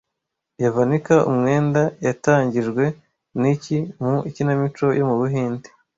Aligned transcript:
Yavanika 0.63 1.15
(Umwenda) 1.31 1.81
yatangijwe 2.05 2.83
niki 3.39 3.77
mu 4.03 4.15
ikinamico 4.29 4.85
yo 4.99 5.03
mu 5.09 5.15
Buhinde 5.19 5.67